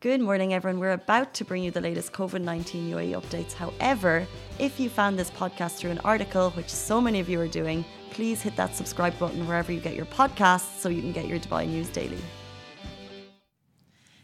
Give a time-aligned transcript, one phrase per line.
[0.00, 0.78] Good morning, everyone.
[0.78, 3.52] We're about to bring you the latest COVID 19 UAE updates.
[3.52, 4.28] However,
[4.60, 7.84] if you found this podcast through an article, which so many of you are doing,
[8.10, 11.40] please hit that subscribe button wherever you get your podcasts so you can get your
[11.40, 12.20] Dubai news daily.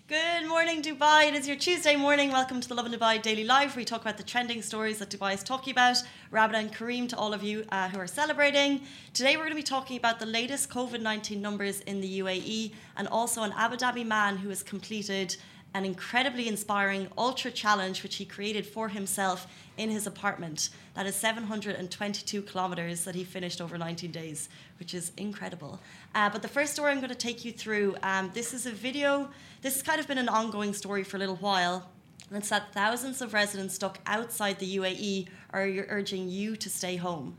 [0.06, 1.26] Good morning, Dubai.
[1.26, 2.30] It is your Tuesday morning.
[2.30, 3.74] Welcome to the Lovin Dubai Daily Live.
[3.74, 5.96] We talk about the trending stories that Dubai is talking about.
[6.30, 8.82] Ramadan and Kareem to all of you uh, who are celebrating.
[9.12, 12.74] Today, we're going to be talking about the latest COVID 19 numbers in the UAE
[12.96, 15.36] and also an Abu Dhabi man who has completed
[15.74, 19.46] an incredibly inspiring ultra challenge which he created for himself
[19.76, 20.70] in his apartment.
[20.94, 25.80] That is 722 kilometers that he finished over 19 days, which is incredible.
[26.14, 28.70] Uh, but the first story I'm going to take you through um, this is a
[28.70, 29.28] video,
[29.62, 31.90] this has kind of been an ongoing story for a little while.
[32.28, 36.96] And it's that thousands of residents stuck outside the UAE are urging you to stay
[36.96, 37.36] home.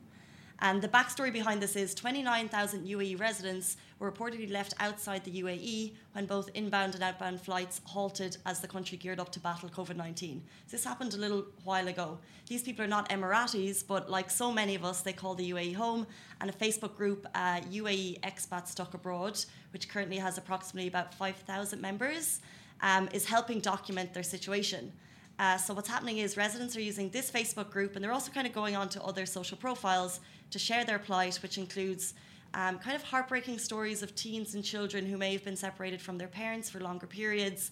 [0.59, 5.93] And the backstory behind this is 29,000 UAE residents were reportedly left outside the UAE
[6.13, 9.97] when both inbound and outbound flights halted as the country geared up to battle COVID
[9.97, 10.41] 19.
[10.69, 12.19] This happened a little while ago.
[12.47, 15.75] These people are not Emiratis, but like so many of us, they call the UAE
[15.75, 16.07] home.
[16.39, 21.81] And a Facebook group, uh, UAE Expats Stuck Abroad, which currently has approximately about 5,000
[21.81, 22.39] members,
[22.81, 24.93] um, is helping document their situation.
[25.37, 28.47] Uh, so what's happening is residents are using this Facebook group, and they're also kind
[28.47, 32.13] of going on to other social profiles to share their plight, which includes
[32.53, 36.17] um, kind of heartbreaking stories of teens and children who may have been separated from
[36.17, 37.71] their parents for longer periods,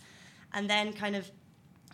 [0.53, 1.31] and then kind of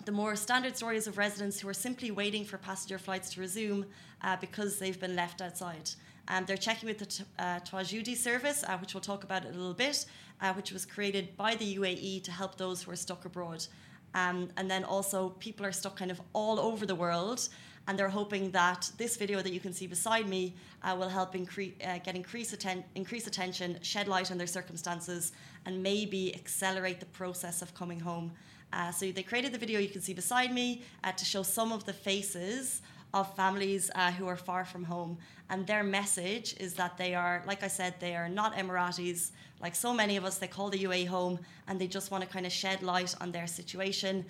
[0.05, 3.85] the more standard stories of residents who are simply waiting for passenger flights to resume
[4.23, 5.89] uh, because they've been left outside.
[6.27, 7.59] Um, they're checking with the t- uh,
[8.16, 10.05] service, uh, which we'll talk about a little bit,
[10.41, 13.66] uh, which was created by the UAE to help those who are stuck abroad.
[14.13, 17.50] Um, and then also, people are stuck kind of all over the world
[17.90, 21.34] and they're hoping that this video that you can see beside me uh, will help
[21.34, 25.31] increase, uh, get increase, atten- increase attention, shed light on their circumstances,
[25.66, 28.31] and maybe accelerate the process of coming home.
[28.72, 31.72] Uh, so they created the video you can see beside me uh, to show some
[31.72, 32.84] of the faces
[33.16, 35.18] of families uh, who are far from home.
[35.50, 39.31] And their message is that they are, like I said, they are not Emiratis.
[39.63, 42.30] Like so many of us, they call the UAE home and they just want to
[42.30, 44.25] kind of shed light on their situation.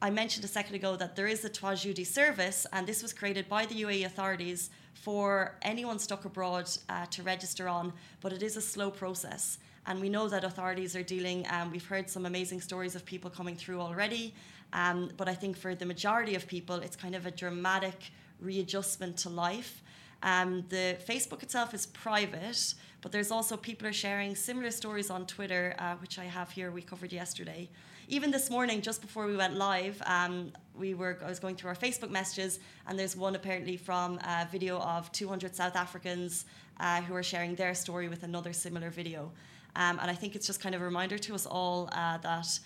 [0.00, 3.48] I mentioned a second ago that there is a Tawajudi service, and this was created
[3.48, 8.56] by the UAE authorities for anyone stuck abroad uh, to register on, but it is
[8.56, 9.58] a slow process.
[9.86, 13.28] And we know that authorities are dealing, um, we've heard some amazing stories of people
[13.28, 14.34] coming through already.
[14.72, 19.16] Um, but I think for the majority of people, it's kind of a dramatic readjustment
[19.18, 19.82] to life.
[20.22, 25.26] Um, the Facebook itself is private, but there's also people are sharing similar stories on
[25.26, 27.68] Twitter, uh, which I have here, we covered yesterday
[28.08, 31.68] even this morning, just before we went live, um, we were I was going through
[31.68, 36.46] our Facebook messages, and there's one apparently from a video of 200 South Africans
[36.80, 39.30] uh, who are sharing their story with another similar video.
[39.76, 42.58] Um, and I think it's just kind of a reminder to us all uh, that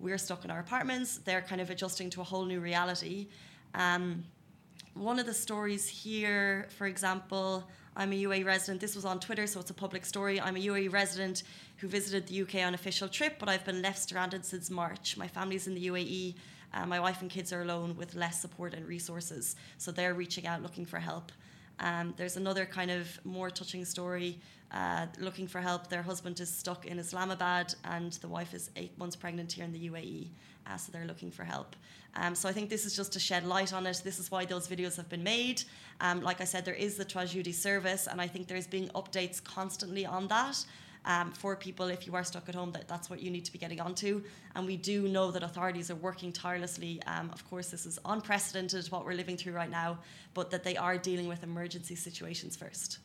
[0.00, 1.18] we're stuck in our apartments.
[1.18, 3.28] They're kind of adjusting to a whole new reality.
[3.74, 4.24] Um,
[4.94, 8.80] one of the stories here, for example, I'm a UAE resident.
[8.80, 10.40] This was on Twitter, so it's a public story.
[10.40, 11.42] I'm a UAE resident
[11.78, 15.16] who visited the UK on official trip, but I've been left stranded since March.
[15.16, 16.34] My family's in the UAE.
[16.72, 20.46] Uh, my wife and kids are alone with less support and resources, so they're reaching
[20.46, 21.32] out looking for help.
[21.80, 24.38] Um, there's another kind of more touching story
[24.72, 25.88] uh, looking for help.
[25.88, 29.72] Their husband is stuck in Islamabad, and the wife is eight months pregnant here in
[29.72, 30.28] the UAE,
[30.66, 31.76] uh, so they're looking for help.
[32.14, 34.02] Um, so I think this is just to shed light on it.
[34.04, 35.62] This is why those videos have been made.
[36.00, 39.42] Um, like I said, there is the Tawajudi service, and I think there's being updates
[39.42, 40.64] constantly on that.
[41.06, 43.52] Um, for people, if you are stuck at home, that, that's what you need to
[43.52, 44.22] be getting onto.
[44.54, 47.02] And we do know that authorities are working tirelessly.
[47.06, 49.98] Um, of course, this is unprecedented what we're living through right now,
[50.34, 52.98] but that they are dealing with emergency situations first.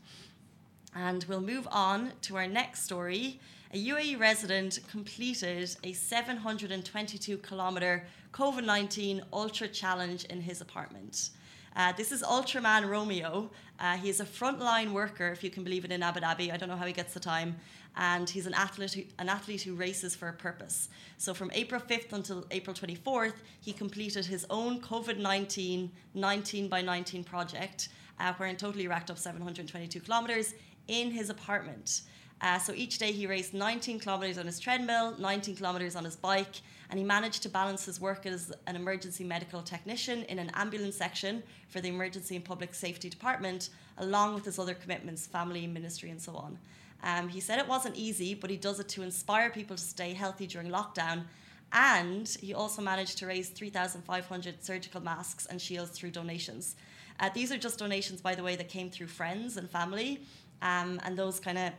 [0.95, 3.41] And we'll move on to our next story.
[3.73, 11.31] A UAE resident completed a 722 kilometre COVID 19 ultra challenge in his apartment.
[11.75, 13.49] Uh, this is Ultraman Romeo.
[13.77, 16.53] Uh, he is a frontline worker, if you can believe it, in Abu Dhabi.
[16.53, 17.57] I don't know how he gets the time.
[17.97, 20.87] And he's an athlete, who, an athlete who races for a purpose.
[21.17, 26.81] So from April 5th until April 24th, he completed his own COVID 19 19 by
[26.81, 27.89] 19 project,
[28.21, 30.53] uh, where in total he racked up 722 kilometres
[30.87, 32.01] in his apartment.
[32.41, 36.15] Uh, so each day he raced 19 kilometres on his treadmill, 19 kilometres on his
[36.15, 40.51] bike, and he managed to balance his work as an emergency medical technician in an
[40.53, 45.65] ambulance section for the Emergency and Public Safety Department, along with his other commitments, family,
[45.65, 46.57] ministry, and so on.
[47.03, 50.13] Um, he said it wasn't easy, but he does it to inspire people to stay
[50.13, 51.23] healthy during lockdown.
[51.71, 56.75] And he also managed to raise 3,500 surgical masks and shields through donations.
[57.19, 60.21] Uh, these are just donations, by the way, that came through friends and family
[60.61, 61.73] um, and those kind of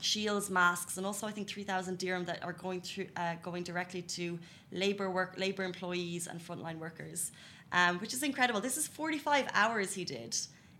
[0.00, 4.02] shields, masks, and also I think 3,000 dirham that are going through, uh, going directly
[4.02, 4.38] to
[4.72, 7.32] labor work, labor employees and frontline workers,
[7.72, 8.60] um, which is incredible.
[8.60, 10.36] This is 45 hours he did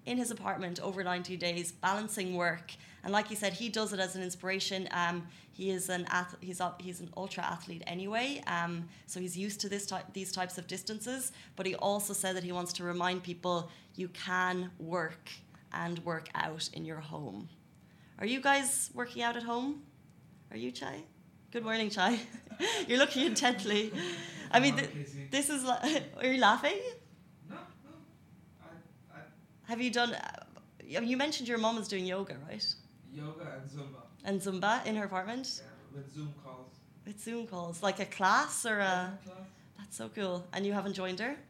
[0.06, 2.72] in his apartment over 90 days, balancing work.
[3.04, 4.88] And like he said, he does it as an inspiration.
[4.92, 9.36] Um, he is an ath- he's a, he's an ultra athlete anyway, um, so he's
[9.36, 11.32] used to this type these types of distances.
[11.56, 15.30] But he also said that he wants to remind people you can work
[15.72, 17.48] and work out in your home.
[18.18, 19.82] Are you guys working out at home?
[20.50, 21.00] Are you, Chai?
[21.52, 22.18] Good morning, Chai.
[22.88, 23.92] You're looking intently.
[24.50, 24.90] I mean, th-
[25.30, 25.64] this is.
[25.64, 26.78] Like, are you laughing?
[27.48, 27.90] No, no.
[28.62, 29.20] I, I,
[29.64, 30.12] Have you done?
[30.14, 32.64] Uh, you mentioned your mom is doing yoga, right?
[33.12, 34.00] yoga and Zumba.
[34.24, 36.72] And Zumba in her apartment Yeah, with Zoom calls.
[37.06, 39.18] with Zoom calls, like a class or a.
[39.24, 39.36] Class.
[39.78, 40.46] That's so cool.
[40.52, 41.36] And you haven't joined her?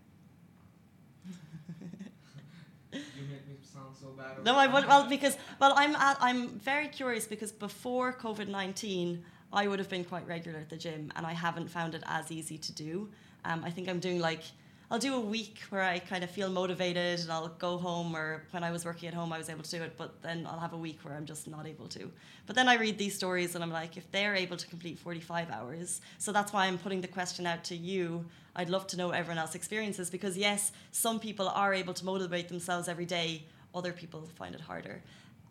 [2.92, 2.98] You
[3.30, 3.46] make
[3.80, 4.44] sound so bad.
[4.44, 4.86] No, I would.
[4.86, 9.22] Well, because well, I'm at, I'm very curious because before COVID nineteen,
[9.52, 12.30] I would have been quite regular at the gym, and I haven't found it as
[12.30, 13.08] easy to do.
[13.44, 14.42] Um, I think I'm doing like
[14.90, 18.16] I'll do a week where I kind of feel motivated, and I'll go home.
[18.16, 20.46] Or when I was working at home, I was able to do it, but then
[20.50, 22.10] I'll have a week where I'm just not able to.
[22.46, 25.50] But then I read these stories, and I'm like, if they're able to complete 45
[25.50, 28.24] hours, so that's why I'm putting the question out to you.
[28.56, 32.48] I'd love to know everyone else's experiences because yes, some people are able to motivate
[32.48, 33.44] themselves every day
[33.74, 35.02] other people find it harder.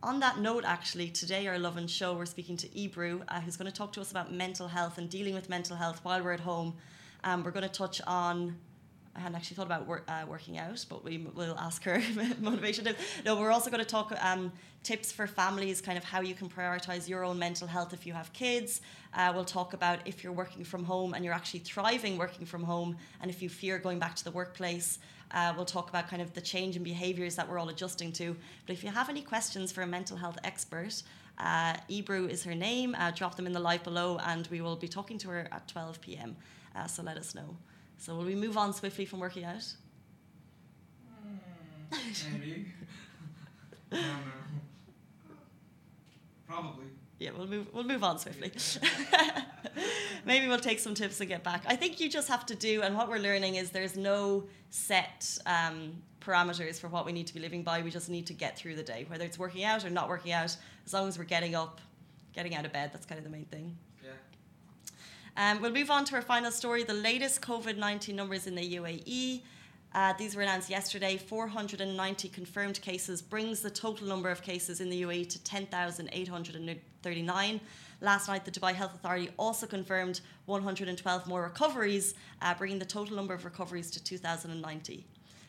[0.02, 3.70] On that note, actually, today our Lovin Show, we're speaking to Ebru, uh, who's going
[3.70, 6.40] to talk to us about mental health and dealing with mental health while we're at
[6.40, 6.74] home.
[7.26, 8.56] Um, we're going to touch on.
[9.14, 12.02] I hadn't actually thought about wor- uh, working out, but we will ask her
[12.40, 12.88] motivation.
[13.26, 16.48] No, we're also going to talk um, tips for families, kind of how you can
[16.48, 18.80] prioritize your own mental health if you have kids.
[19.14, 22.64] Uh, we'll talk about if you're working from home and you're actually thriving working from
[22.64, 25.00] home, and if you fear going back to the workplace.
[25.32, 28.36] Uh, we'll talk about kind of the change in behaviours that we're all adjusting to.
[28.66, 31.04] But if you have any questions for a mental health expert,
[31.38, 32.96] uh, Ebru is her name.
[32.98, 35.68] Uh, drop them in the live below, and we will be talking to her at
[35.68, 36.36] 12 p.m.
[36.76, 37.56] Uh, so let us know.
[37.98, 39.66] So will we move on swiftly from working out?
[41.92, 42.66] Mm, maybe.
[43.92, 44.00] no.
[46.48, 46.86] Probably.
[47.20, 47.68] Yeah, we'll move.
[47.74, 48.54] We'll move on swiftly.
[50.26, 51.64] Maybe we'll take some tips and get back.
[51.68, 55.38] I think you just have to do, and what we're learning is there's no set
[55.46, 57.82] um, parameters for what we need to be living by.
[57.82, 60.32] We just need to get through the day, whether it's working out or not working
[60.32, 60.56] out.
[60.86, 61.82] As long as we're getting up,
[62.34, 63.78] getting out of bed, that's kind of the main thing.
[64.02, 65.52] Yeah.
[65.52, 66.86] Um, we'll move on to our final story.
[66.86, 69.42] The latest COVID 19 numbers in the UAE.
[69.94, 71.18] Uh, these were announced yesterday.
[71.18, 77.62] 490 confirmed cases brings the total number of cases in the UAE to 10,839.
[78.02, 83.16] Last night, the Dubai Health Authority also confirmed 112 more recoveries, uh, bringing the total
[83.16, 85.06] number of recoveries to 2,090.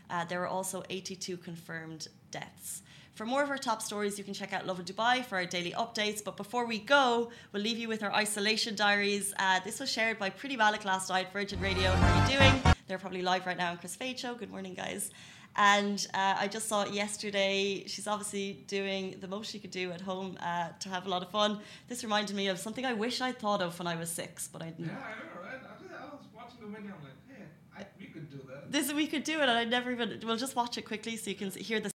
[0.08, 2.82] Uh, there were also 82 confirmed deaths.
[3.14, 5.72] For more of our top stories, you can check out Lovin Dubai for our daily
[5.72, 6.24] updates.
[6.24, 9.34] But before we go, we'll leave you with our isolation diaries.
[9.38, 11.92] Uh, this was shared by Priti Malik last night, Virgin Radio.
[11.92, 12.69] How are you doing?
[12.90, 14.34] They're probably live right now on Chris Fade Show.
[14.34, 15.12] Good morning, guys.
[15.54, 17.84] And uh, I just saw it yesterday.
[17.86, 21.22] She's obviously doing the most she could do at home uh, to have a lot
[21.22, 21.60] of fun.
[21.86, 24.60] This reminded me of something I wish I'd thought of when I was six, but
[24.60, 24.86] I didn't.
[24.86, 25.60] Yeah, I know, right?
[25.62, 26.94] I, just, I was watching the video.
[26.98, 27.44] I'm like, hey,
[27.78, 28.72] I, we could do that.
[28.72, 30.20] This we could do it, and I never even.
[30.24, 31.92] We'll just watch it quickly so you can hear the.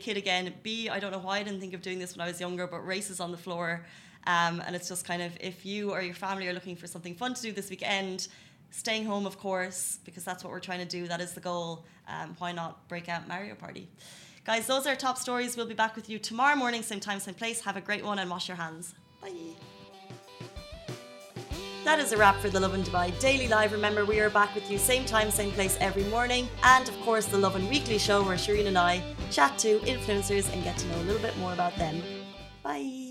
[0.00, 0.52] Kid again.
[0.62, 2.66] B, I don't know why I didn't think of doing this when I was younger,
[2.66, 3.84] but races on the floor.
[4.26, 7.14] Um, and it's just kind of if you or your family are looking for something
[7.14, 8.28] fun to do this weekend,
[8.70, 11.06] staying home, of course, because that's what we're trying to do.
[11.06, 11.84] That is the goal.
[12.08, 13.88] Um, why not break out Mario Party?
[14.44, 15.56] Guys, those are our top stories.
[15.56, 17.60] We'll be back with you tomorrow morning, same time, same place.
[17.62, 18.94] Have a great one and wash your hands.
[19.22, 19.32] Bye.
[21.84, 23.72] That is a wrap for the Lovin Dubai Daily Live.
[23.72, 26.48] Remember, we are back with you same time, same place every morning.
[26.62, 29.02] And of course, the Lovin Weekly show where Shireen and I
[29.34, 32.00] chat to influencers and get to know a little bit more about them.
[32.62, 33.03] Bye.